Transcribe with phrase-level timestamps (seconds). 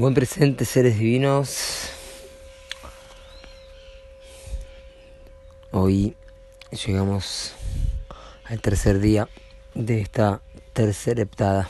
[0.00, 1.90] Buen presente, seres divinos.
[5.72, 6.16] Hoy
[6.70, 7.52] llegamos
[8.44, 9.28] al tercer día
[9.74, 10.40] de esta
[10.72, 11.68] tercera heptada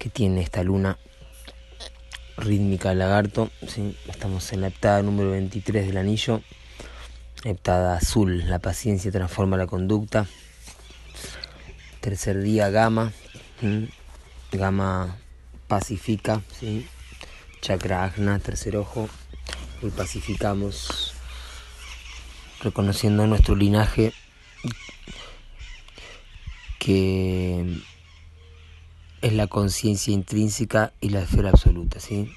[0.00, 0.98] que tiene esta luna
[2.36, 3.50] rítmica lagarto.
[3.68, 3.96] ¿sí?
[4.08, 6.42] Estamos en la heptada número 23 del anillo.
[7.44, 10.26] Heptada azul, la paciencia transforma la conducta.
[12.00, 13.12] Tercer día, gama.
[14.50, 15.18] Gama
[15.68, 16.86] pacifica, ¿sí?
[17.60, 19.08] chakra agna, tercer ojo,
[19.82, 21.14] y pacificamos
[22.60, 24.12] reconociendo nuestro linaje
[26.78, 27.80] que
[29.20, 32.00] es la conciencia intrínseca y la esfera absoluta.
[32.00, 32.32] ¿sí?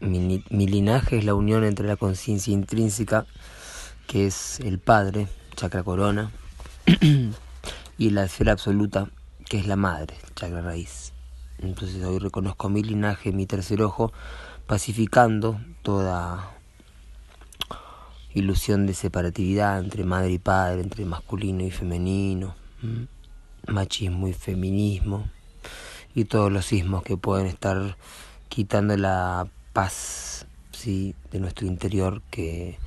[0.00, 3.26] Mi, mi linaje es la unión entre la conciencia intrínseca,
[4.06, 6.32] que es el Padre, chakra corona,
[7.98, 9.10] y la esfera absoluta,
[9.48, 11.12] que es la Madre, chakra raíz.
[11.62, 14.12] Entonces hoy reconozco mi linaje, mi tercer ojo,
[14.66, 16.50] pacificando toda
[18.34, 22.54] ilusión de separatividad entre madre y padre, entre masculino y femenino,
[23.66, 25.28] machismo y feminismo,
[26.14, 27.96] y todos los sismos que pueden estar
[28.48, 31.14] quitando la paz ¿sí?
[31.30, 32.78] de nuestro interior que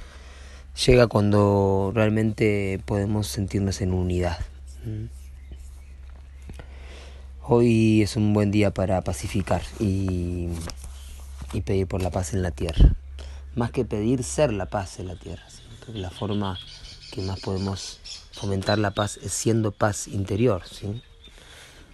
[0.85, 4.37] llega cuando realmente podemos sentirnos en unidad.
[7.47, 10.49] Hoy es un buen día para pacificar y,
[11.63, 12.95] pedir por la paz en la tierra.
[13.53, 15.43] Más que pedir ser la paz en la tierra.
[15.85, 16.57] Porque la forma
[17.11, 17.99] que más podemos
[18.31, 20.63] fomentar la paz es siendo paz interior.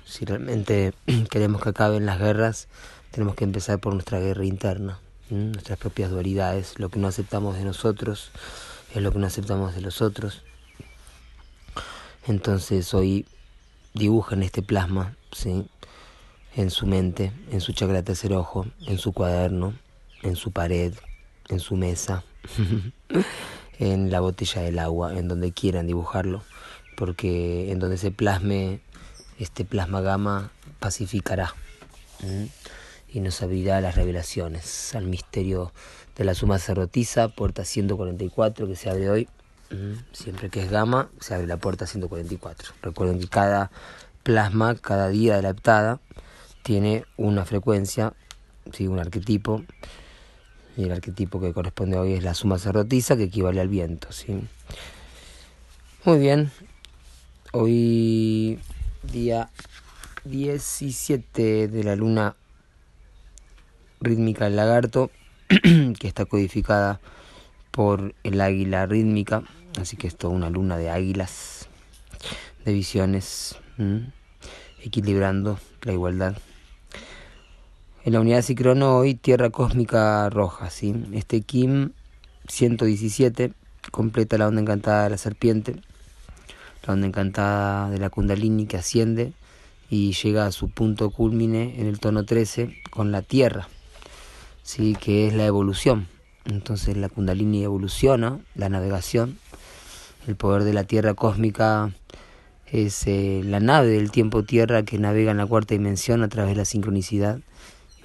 [0.06, 0.94] Si realmente
[1.30, 2.70] queremos que acaben las guerras,
[3.12, 6.80] tenemos que empezar por nuestra guerra interna, nuestras propias dualidades.
[6.80, 8.32] Lo que no aceptamos de nosotros
[8.96, 10.44] es lo que no aceptamos de los otros.
[12.26, 13.26] Entonces hoy
[13.94, 15.68] dibujan este plasma ¿sí?
[16.56, 19.74] en su mente, en su chakra tercer ojo, en su cuaderno,
[20.22, 20.94] en su pared,
[21.50, 22.24] en su mesa,
[23.80, 26.44] en la botella del agua, en donde quieran dibujarlo,
[26.98, 28.82] porque en donde se plasme
[29.40, 31.56] este plasma gamma pacificará
[33.12, 35.74] y nos abrirá las revelaciones al misterio
[36.16, 39.30] de la suma sacerdotisa, puerta 144 que se abre hoy.
[40.12, 42.74] Siempre que es gamma, se abre la puerta 144.
[42.82, 43.72] Recuerden que cada
[44.24, 46.00] plasma cada día de la
[46.64, 48.14] tiene una frecuencia,
[48.72, 48.88] ¿sí?
[48.88, 49.64] un arquetipo,
[50.78, 54.12] y el arquetipo que corresponde hoy es la suma sacerdotisa, que equivale al viento.
[54.12, 54.42] ¿sí?
[56.06, 56.52] Muy bien,
[57.52, 58.60] hoy
[59.04, 59.50] día
[60.26, 62.36] 17 de la luna
[64.00, 65.12] rítmica del lagarto,
[66.00, 67.00] que está codificada
[67.72, 69.44] por el águila rítmica,
[69.80, 71.70] así que es toda una luna de águilas,
[72.66, 73.56] de visiones
[74.84, 76.38] equilibrando la igualdad.
[78.04, 80.94] En la unidad Cicrono hoy Tierra Cósmica Roja, ¿sí?
[81.14, 81.92] Este Kim
[82.48, 83.54] 117
[83.92, 85.76] completa la onda encantada de la serpiente,
[86.86, 89.34] la onda encantada de la Kundalini que asciende
[89.90, 93.68] y llega a su punto culmine en el tono 13 con la Tierra,
[94.64, 94.96] ¿sí?
[95.00, 96.08] que es la evolución.
[96.46, 99.38] Entonces la Kundalini evoluciona, la navegación,
[100.28, 101.92] el poder de la Tierra cósmica
[102.72, 106.58] es eh, la nave del tiempo-tierra que navega en la cuarta dimensión a través de
[106.58, 107.40] la sincronicidad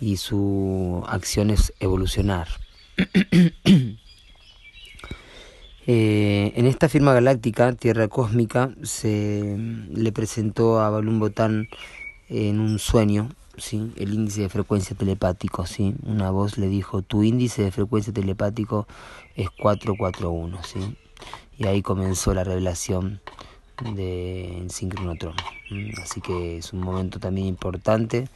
[0.00, 2.48] y su acción es evolucionar.
[5.88, 9.56] Eh, en esta firma galáctica, Tierra Cósmica, se
[9.88, 11.68] le presentó a Balún Botán
[12.28, 13.92] en un sueño ¿sí?
[13.94, 15.64] el índice de frecuencia telepático.
[15.64, 15.94] ¿sí?
[16.02, 18.88] Una voz le dijo, tu índice de frecuencia telepático
[19.36, 20.58] es 441.
[20.64, 20.96] ¿sí?
[21.56, 23.20] Y ahí comenzó la revelación
[23.84, 25.34] del sincronotron.
[26.02, 28.28] Así que es un momento también importante.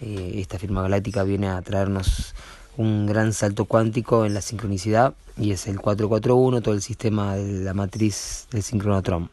[0.00, 2.34] Eh, esta firma galáctica viene a traernos
[2.76, 7.64] un gran salto cuántico en la sincronicidad y es el 441, todo el sistema de
[7.64, 9.30] la matriz del sincronotron.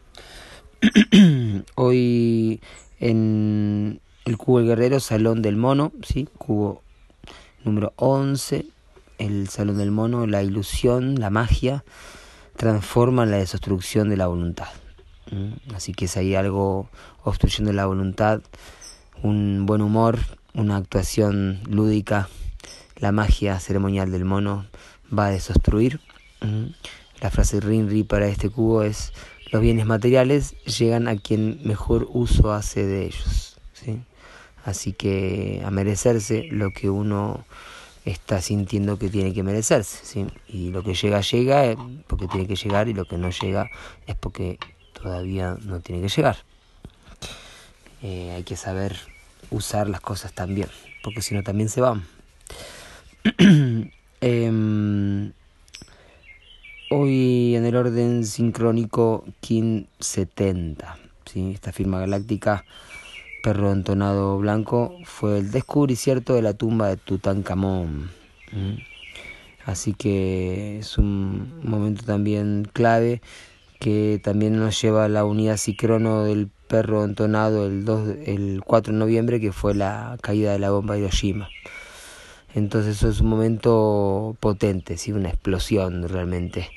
[1.75, 2.61] Hoy
[2.99, 6.27] en el cubo del guerrero, salón del mono, ¿sí?
[6.37, 6.81] cubo
[7.63, 8.65] número 11,
[9.17, 11.83] el salón del mono, la ilusión, la magia,
[12.55, 14.67] transforma la desobstrucción de la voluntad.
[15.73, 16.89] Así que si hay algo
[17.23, 18.41] obstruyendo la voluntad,
[19.21, 20.19] un buen humor,
[20.53, 22.29] una actuación lúdica,
[22.97, 24.65] la magia ceremonial del mono
[25.17, 25.99] va a desobstruir.
[27.21, 29.13] La frase Rinri para este cubo es
[29.51, 33.59] los bienes materiales llegan a quien mejor uso hace de ellos.
[34.65, 37.45] Así que a merecerse lo que uno
[38.05, 40.27] está sintiendo que tiene que merecerse.
[40.47, 41.75] Y lo que llega, llega
[42.07, 43.69] porque tiene que llegar y lo que no llega
[44.07, 44.57] es porque
[45.03, 46.37] todavía no tiene que llegar.
[48.01, 48.97] Eh, hay que saber
[49.51, 50.69] usar las cosas también,
[51.03, 52.03] porque si no también se van.
[54.25, 55.33] Em,
[56.89, 61.51] hoy en el orden sincrónico King 70, ¿sí?
[61.53, 62.63] esta firma galáctica
[63.43, 68.11] perro entonado blanco fue el descubrimiento de la tumba de Tutankamón.
[69.65, 73.21] Así que es un momento también clave
[73.83, 78.93] que también nos lleva a la unidad sincrono del perro entonado el, 2, el 4
[78.93, 81.49] de noviembre, que fue la caída de la bomba de Hiroshima.
[82.55, 85.11] Entonces eso es un momento potente, ¿sí?
[85.11, 86.69] una explosión realmente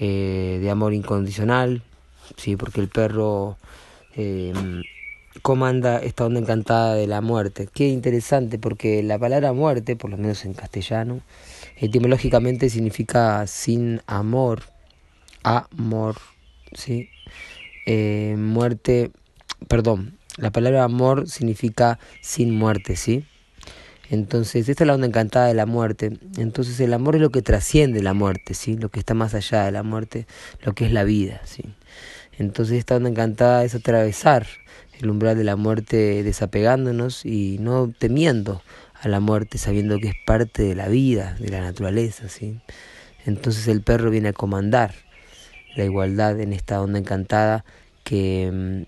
[0.00, 1.82] eh, de amor incondicional,
[2.38, 2.56] ¿sí?
[2.56, 3.58] porque el perro
[4.16, 4.54] eh,
[5.42, 7.68] comanda esta onda encantada de la muerte.
[7.70, 11.20] Qué interesante, porque la palabra muerte, por lo menos en castellano,
[11.76, 14.62] etimológicamente significa sin amor,
[15.42, 16.16] amor,
[16.72, 17.10] ¿sí?
[17.86, 19.10] Eh, muerte,
[19.68, 23.24] perdón, la palabra amor significa sin muerte, ¿sí?
[24.08, 26.18] Entonces, esta es la onda encantada de la muerte.
[26.36, 28.76] Entonces, el amor es lo que trasciende la muerte, ¿sí?
[28.76, 30.26] Lo que está más allá de la muerte,
[30.62, 31.64] lo que es la vida, ¿sí?
[32.38, 34.46] Entonces, esta onda encantada es atravesar
[35.00, 38.62] el umbral de la muerte desapegándonos y no temiendo
[39.00, 42.60] a la muerte, sabiendo que es parte de la vida, de la naturaleza, ¿sí?
[43.24, 44.94] Entonces el perro viene a comandar
[45.76, 47.64] la igualdad en esta onda encantada
[48.02, 48.82] que mm,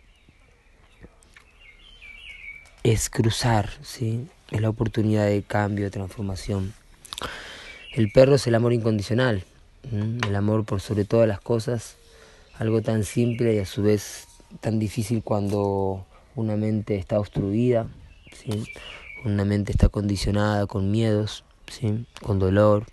[2.83, 4.27] es cruzar, ¿sí?
[4.51, 6.73] Es la oportunidad de cambio, de transformación.
[7.93, 9.45] El perro es el amor incondicional,
[9.93, 11.97] el amor por sobre todas las cosas,
[12.59, 14.27] algo tan simple y a su vez
[14.61, 17.87] tan difícil cuando una mente está obstruida,
[19.25, 22.07] una mente está condicionada con miedos, ¿sí?
[22.23, 22.87] con dolor.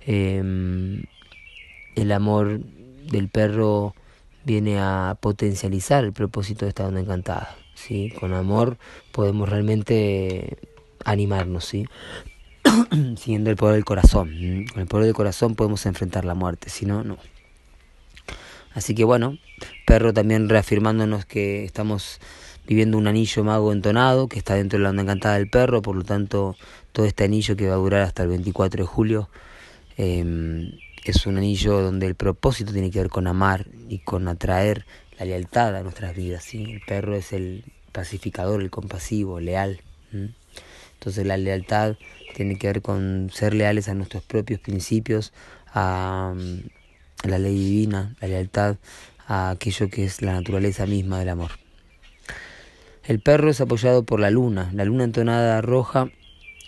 [0.00, 1.04] Em,
[1.94, 3.94] el amor del perro
[4.44, 7.56] viene a potencializar el propósito de esta onda encantada.
[7.74, 8.12] ¿sí?
[8.18, 8.78] Con amor
[9.12, 10.58] podemos realmente
[11.04, 11.86] animarnos, ¿sí?
[13.16, 14.30] siguiendo el poder del corazón.
[14.72, 17.18] Con el poder del corazón podemos enfrentar la muerte, si no, no.
[18.72, 19.38] Así que bueno,
[19.86, 22.20] perro también reafirmándonos que estamos
[22.66, 25.94] viviendo un anillo mago entonado que está dentro de la onda encantada del perro, por
[25.94, 26.56] lo tanto
[26.92, 29.28] todo este anillo que va a durar hasta el 24 de julio
[29.96, 30.72] em,
[31.10, 34.86] es un anillo donde el propósito tiene que ver con amar y con atraer
[35.18, 36.54] la lealtad a nuestras vidas.
[36.54, 39.80] El perro es el pacificador, el compasivo, leal.
[40.94, 41.96] Entonces la lealtad
[42.34, 45.32] tiene que ver con ser leales a nuestros propios principios,
[45.72, 46.34] a
[47.24, 48.76] la ley divina, la lealtad
[49.26, 51.52] a aquello que es la naturaleza misma del amor.
[53.04, 54.70] El perro es apoyado por la luna.
[54.72, 56.10] La luna entonada roja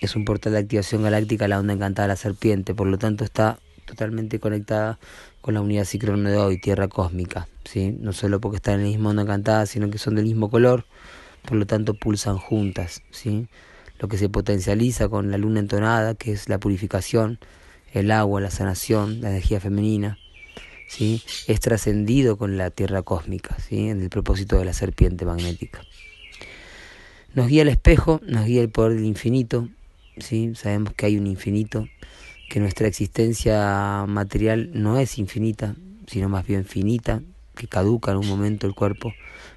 [0.01, 3.25] es un portal de activación galáctica, la onda encantada de la serpiente, por lo tanto
[3.25, 4.99] está totalmente conectada
[5.41, 7.97] con la unidad de hoy, tierra cósmica, ¿sí?
[7.99, 10.85] No solo porque están en la misma onda encantada, sino que son del mismo color,
[11.47, 13.49] por lo tanto pulsan juntas, ¿sí?
[13.99, 17.39] Lo que se potencializa con la luna entonada, que es la purificación,
[17.93, 20.19] el agua, la sanación, la energía femenina,
[20.89, 21.23] ¿sí?
[21.47, 23.89] es trascendido con la tierra cósmica, ¿sí?
[23.89, 25.83] en el propósito de la serpiente magnética.
[27.35, 29.69] Nos guía el espejo, nos guía el poder del infinito,
[30.19, 30.53] ¿sí?
[30.55, 31.89] sabemos que hay un infinito,
[32.49, 35.75] que nuestra existencia material no es infinita,
[36.07, 37.23] sino más bien finita,
[37.55, 39.13] que caduca en un momento el cuerpo,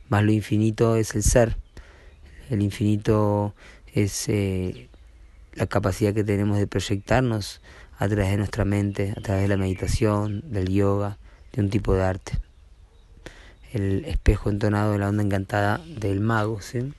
[0.08, 1.58] más lo infinito es el ser,
[2.50, 3.53] el infinito
[3.93, 4.89] es eh,
[5.53, 7.62] la capacidad que tenemos de proyectarnos
[7.98, 11.17] a través de nuestra mente, a través de la meditación, del yoga,
[11.53, 12.39] de un tipo de arte.
[13.72, 16.93] El espejo entonado de la onda encantada del mago, ¿sí?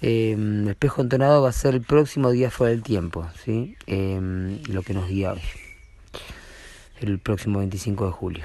[0.00, 3.76] Em, el espejo entonado va a ser el próximo día fuera del tiempo, ¿sí?
[3.86, 5.40] Em, lo que nos guía hoy,
[7.00, 8.44] el próximo 25 de julio.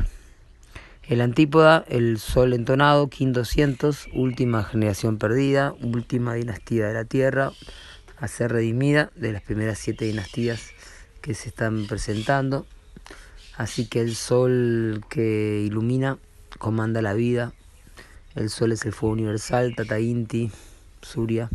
[1.04, 7.52] El antípoda, el sol entonado, King 200, última generación perdida, última dinastía de la Tierra,
[8.18, 10.72] a ser redimida de las primeras siete dinastías
[11.22, 12.66] que se están presentando.
[13.58, 16.18] Así que el sol que ilumina
[16.58, 17.54] comanda la vida.
[18.34, 20.50] El sol es el fuego universal, Tata Inti,
[21.04, 21.50] Surya,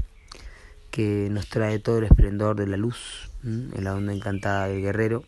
[0.90, 5.24] que nos trae todo el esplendor de la luz, en la onda encantada del guerrero.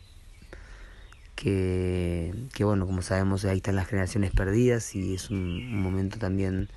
[1.36, 6.68] Que, que, bueno, como sabemos, ahí están las generaciones perdidas y es un momento también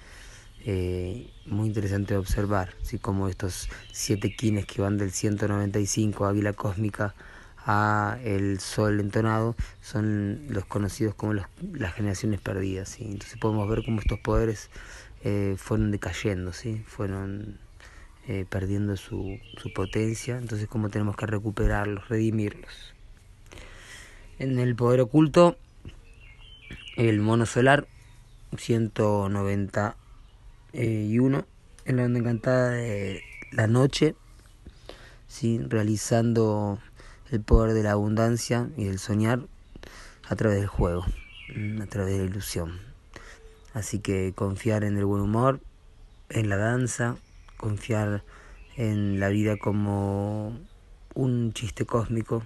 [0.66, 6.54] eh, muy interesante de observar, así como estos siete quines que van del 195 Águila
[6.54, 7.14] Cósmica
[7.66, 12.90] a el Sol entonado son los conocidos como las generaciones perdidas.
[12.90, 13.04] ¿sí?
[13.04, 14.70] Entonces podemos ver cómo estos poderes
[15.24, 16.84] eh, fueron decayendo, ¿sí?
[16.86, 17.58] fueron
[18.28, 22.94] eh, perdiendo su, su potencia, entonces cómo tenemos que recuperarlos, redimirlos.
[24.38, 25.58] En el poder oculto,
[26.98, 27.88] el mono solar
[28.58, 29.96] 190
[30.74, 31.46] y uno
[31.86, 34.16] en la cuando encantada de la noche,
[35.28, 35.60] ¿sí?
[35.60, 36.80] realizando
[37.32, 39.42] el poder de la abundancia y del soñar
[40.28, 41.06] a través del juego,
[41.82, 42.93] a través de la ilusión.
[43.74, 45.60] Así que confiar en el buen humor,
[46.30, 47.18] en la danza,
[47.58, 48.24] confiar
[48.76, 50.58] en la vida como
[51.16, 52.44] un chiste cósmico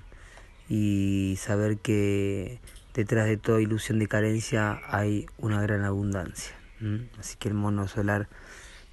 [0.70, 2.60] y saber que
[2.94, 6.56] detrás de toda ilusión de carencia hay una gran abundancia.
[7.20, 8.28] Así que el mono solar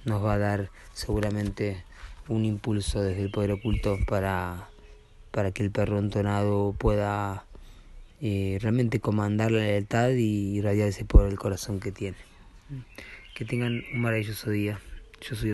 [0.05, 1.83] nos va a dar seguramente
[2.27, 4.69] un impulso desde el poder oculto para,
[5.31, 7.45] para que el perro entonado pueda
[8.27, 12.17] eh, realmente comandar la lealtad y irradiar ese poder del corazón que tiene.
[13.35, 14.79] Que tengan un maravilloso día.
[15.21, 15.43] Yo soy